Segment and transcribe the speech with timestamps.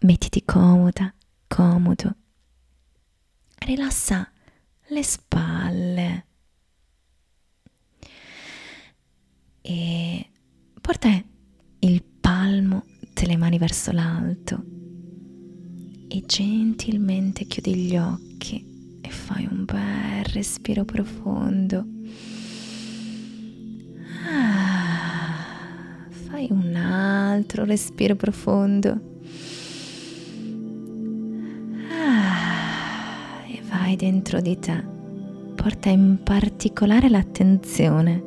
[0.00, 1.12] mettiti comoda,
[1.46, 2.14] comodo.
[3.58, 4.30] Rilassa
[4.88, 6.26] le spalle
[9.60, 10.30] e
[10.80, 11.22] porta
[11.80, 14.64] il palmo delle mani verso l'alto
[16.08, 21.86] e gentilmente chiudi gli occhi e fai un bel respiro profondo.
[24.26, 29.19] Ah, fai un altro respiro profondo.
[33.90, 34.84] Vai dentro di te.
[35.56, 38.22] Porta in particolare l'attenzione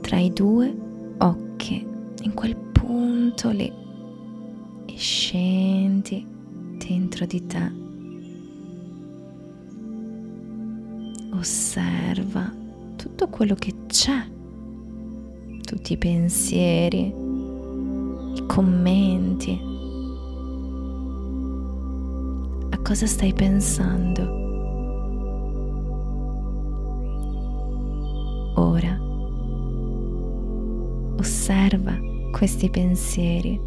[0.00, 0.74] tra i due
[1.18, 1.86] occhi,
[2.22, 3.70] in quel punto lì,
[4.86, 6.26] e scendi
[6.78, 7.72] dentro di te.
[11.34, 12.50] Osserva
[12.96, 14.26] tutto quello che c'è,
[15.60, 17.14] tutti i pensieri,
[18.34, 19.72] i commenti.
[22.84, 24.22] Cosa stai pensando?
[28.56, 29.00] Ora
[31.18, 31.98] osserva
[32.30, 33.58] questi pensieri,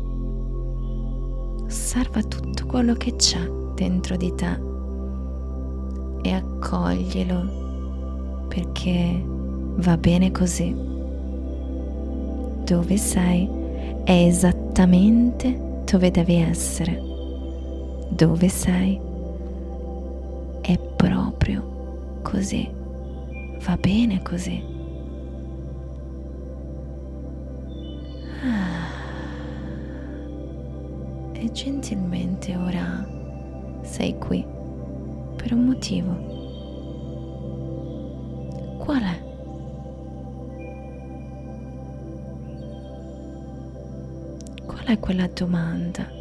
[1.64, 4.60] osserva tutto quello che c'è dentro di te
[6.22, 10.76] e accoglielo perché va bene così.
[12.66, 13.50] Dove sei
[14.04, 17.07] è esattamente dove devi essere.
[18.10, 19.00] Dove sei
[20.62, 22.70] è proprio così.
[23.60, 24.76] Va bene così.
[31.40, 33.08] e gentilmente ora
[33.82, 34.46] sei qui
[35.36, 36.36] per un motivo.
[38.80, 39.24] Qual è?
[44.66, 46.17] Qual è quella domanda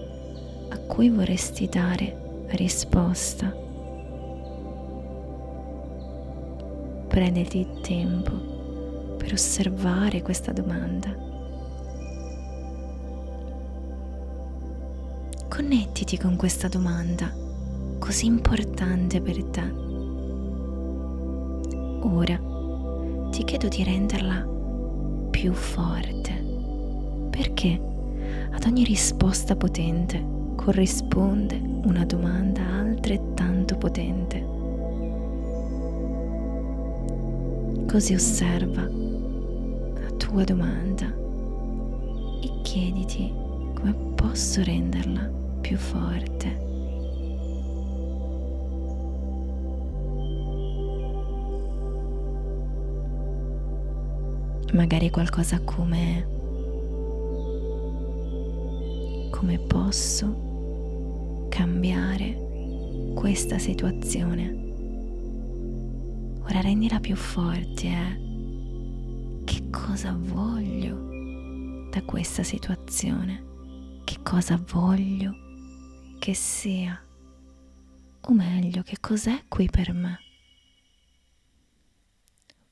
[0.87, 3.55] cui vorresti dare risposta?
[7.09, 11.27] Prenditi tempo per osservare questa domanda
[15.57, 17.33] Connettiti con questa domanda
[17.99, 19.63] così importante per te.
[22.03, 22.39] Ora
[23.31, 24.47] ti chiedo di renderla
[25.31, 26.33] più forte,
[27.31, 27.81] perché
[28.51, 30.36] ad ogni risposta potente
[30.67, 34.45] corrisponde una domanda altrettanto potente.
[37.87, 41.07] Così osserva la tua domanda
[42.43, 43.33] e chiediti
[43.75, 46.65] come posso renderla più forte.
[54.73, 56.35] Magari qualcosa come
[59.31, 60.46] come posso
[61.57, 64.45] cambiare questa situazione.
[66.43, 69.43] Ora rendila più forte, eh?
[69.43, 74.03] Che cosa voglio da questa situazione?
[74.05, 75.35] Che cosa voglio
[76.19, 77.03] che sia,
[78.21, 80.19] o meglio, che cos'è qui per me.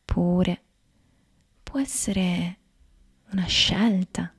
[0.04, 0.62] Pure
[1.62, 2.58] può essere
[3.30, 4.30] una scelta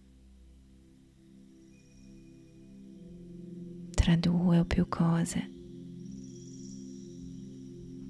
[4.05, 5.49] tra due o più cose.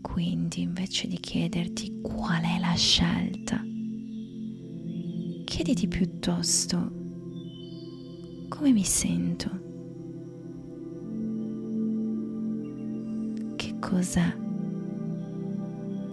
[0.01, 3.63] Quindi invece di chiederti qual è la scelta,
[5.45, 6.91] chiediti piuttosto
[8.49, 9.63] come mi sento.
[13.79, 14.35] cos'è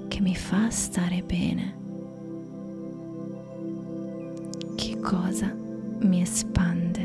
[0.09, 1.75] che mi fa stare bene,
[4.75, 5.53] che cosa
[6.01, 7.02] mi espande.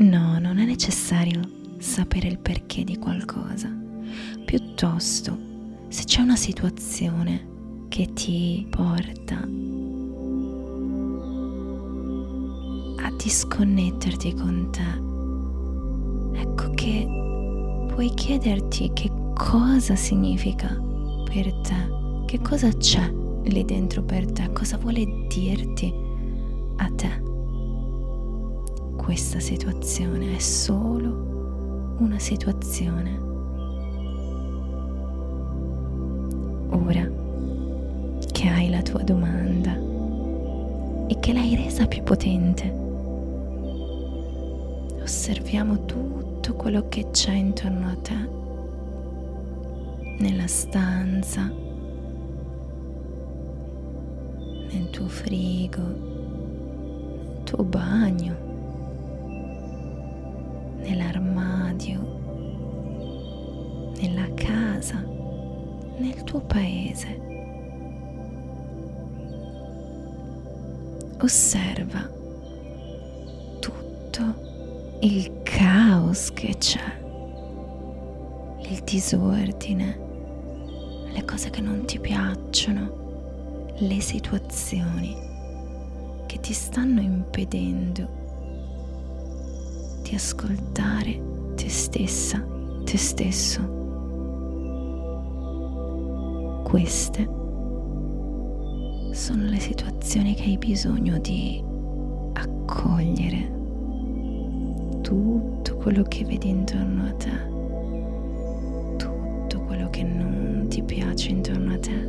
[0.00, 1.40] No, non è necessario
[1.78, 3.68] sapere il perché di qualcosa,
[4.44, 5.36] piuttosto
[5.88, 9.34] se c'è una situazione che ti porta
[13.04, 17.06] a disconnetterti con te ecco che
[17.88, 20.68] puoi chiederti che cosa significa
[21.24, 23.12] per te, che cosa c'è
[23.44, 25.92] lì dentro per te, cosa vuole dirti
[26.76, 27.27] a te.
[29.08, 33.18] Questa situazione è solo una situazione.
[36.68, 37.10] Ora
[38.30, 39.74] che hai la tua domanda
[41.06, 42.70] e che l'hai resa più potente,
[45.00, 48.28] osserviamo tutto quello che c'è intorno a te,
[50.18, 51.50] nella stanza,
[54.70, 55.80] nel tuo frigo,
[57.44, 58.47] tuo bagno,
[60.78, 62.16] nell'armadio,
[64.00, 65.04] nella casa,
[65.98, 67.26] nel tuo paese.
[71.20, 72.08] Osserva
[73.60, 74.34] tutto
[75.00, 77.00] il caos che c'è,
[78.70, 79.98] il disordine,
[81.12, 85.26] le cose che non ti piacciono, le situazioni
[86.26, 88.17] che ti stanno impedendo
[90.08, 91.20] di ascoltare
[91.54, 92.44] te stessa,
[92.84, 93.76] te stesso.
[96.64, 97.28] Queste
[99.12, 101.62] sono le situazioni che hai bisogno di
[102.32, 103.56] accogliere
[105.02, 107.56] tutto quello che vedi intorno a te
[109.98, 112.08] che non ti piace intorno a te.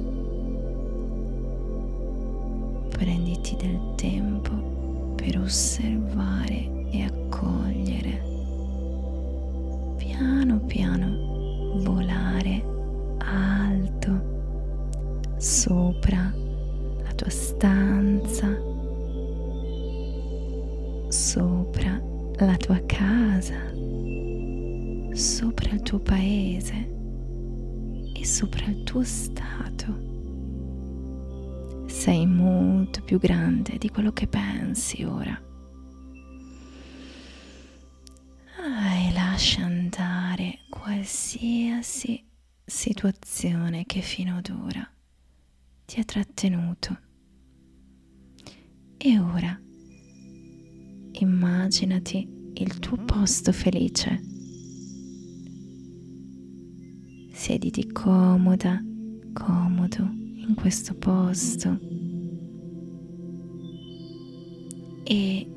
[2.89, 7.28] Prenditi del tempo per osservare e accogliere.
[9.97, 12.61] Piano piano volare
[13.19, 16.33] alto sopra
[17.01, 18.47] la tua stanza,
[21.07, 22.01] sopra
[22.39, 23.71] la tua casa,
[25.13, 26.97] sopra il tuo paese
[28.13, 30.07] e sopra il tuo stato.
[31.85, 35.41] Sei molto più grande di quello che pensi ora.
[41.79, 42.21] Qualsiasi
[42.65, 44.85] situazione che fino ad ora
[45.85, 46.97] ti ha trattenuto.
[48.97, 49.57] E ora
[51.11, 54.21] immaginati il tuo posto felice
[57.31, 58.83] Siediti comoda,
[59.31, 61.79] comodo in questo posto
[65.05, 65.51] e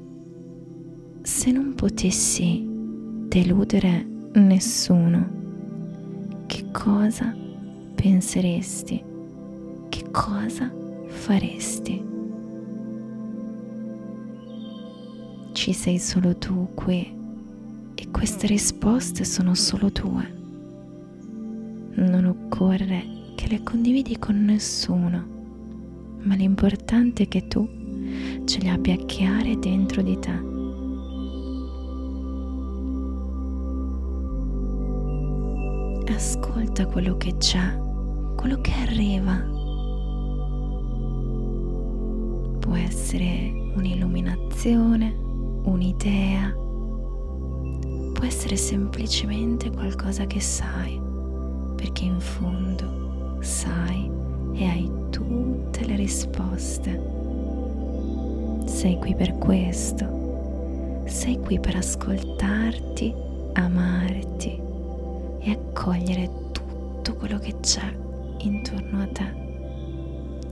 [1.22, 4.04] se non potessi deludere
[4.34, 5.41] nessuno,
[6.72, 7.34] cosa
[7.94, 9.04] penseresti?
[9.88, 10.70] Che cosa
[11.06, 12.04] faresti?
[15.52, 17.14] Ci sei solo tu qui
[17.94, 20.40] e queste risposte sono solo tue
[21.94, 23.04] non occorre
[23.34, 25.26] che le condividi con nessuno,
[26.22, 27.68] ma l'importante è che tu
[28.44, 30.51] ce le abbia chiare dentro di te.
[36.14, 37.74] Ascolta quello che c'è,
[38.36, 39.34] quello che arriva.
[42.60, 45.16] Può essere un'illuminazione,
[45.64, 46.54] un'idea,
[48.12, 51.00] può essere semplicemente qualcosa che sai
[51.76, 54.10] perché in fondo sai
[54.52, 57.10] e hai tutte le risposte.
[58.66, 63.12] Sei qui per questo, sei qui per ascoltarti,
[63.54, 64.01] amarti
[65.42, 67.94] e accogliere tutto quello che c'è
[68.38, 69.32] intorno a te,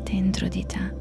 [0.03, 0.99] dentro di te.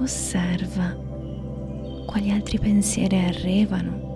[0.00, 0.96] Osserva
[2.06, 4.06] quali altri pensieri arrivano,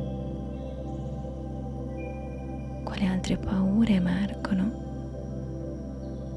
[2.85, 4.81] quali altre paure emergono.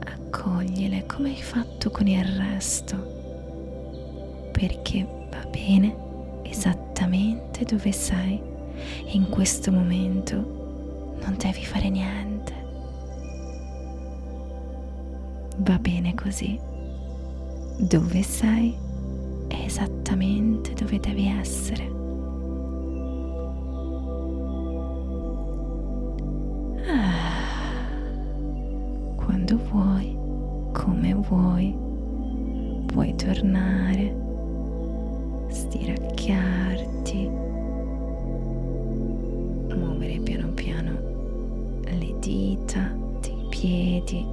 [0.03, 2.97] Accogliele come hai fatto con il resto,
[4.51, 5.95] perché va bene
[6.43, 8.41] esattamente dove sei
[9.11, 12.53] in questo momento non devi fare niente.
[15.57, 16.59] Va bene così.
[17.77, 18.83] Dove sei?
[19.47, 21.93] è esattamente dove devi essere.
[26.87, 27.85] Ah,
[29.15, 30.17] quando vuoi,
[30.73, 31.75] come vuoi,
[32.85, 34.15] puoi tornare,
[35.55, 37.29] stiracchiarti,
[39.73, 40.99] muovere piano piano
[41.85, 44.25] le dita dei piedi,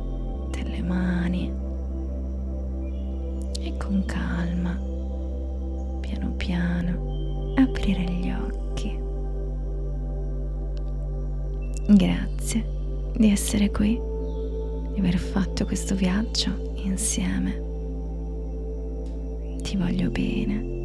[0.50, 1.52] delle mani
[3.60, 4.76] e con calma
[6.00, 8.98] piano piano aprire gli occhi.
[11.94, 12.64] Grazie
[13.14, 13.96] di essere qui,
[14.92, 17.70] di aver fatto questo viaggio insieme.
[19.62, 20.81] Ti voglio bene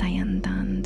[0.00, 0.79] stai andando